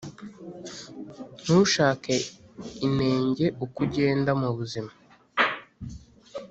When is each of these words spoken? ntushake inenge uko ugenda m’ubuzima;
ntushake 1.41 2.15
inenge 2.85 3.45
uko 3.63 3.77
ugenda 3.85 4.31
m’ubuzima; 4.39 4.91